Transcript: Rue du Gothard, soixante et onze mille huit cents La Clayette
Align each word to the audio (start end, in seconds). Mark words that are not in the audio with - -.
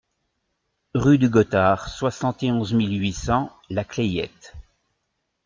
Rue 0.95 1.19
du 1.19 1.29
Gothard, 1.29 1.87
soixante 1.87 2.41
et 2.41 2.51
onze 2.51 2.73
mille 2.73 2.99
huit 2.99 3.13
cents 3.13 3.55
La 3.69 3.83
Clayette 3.83 4.55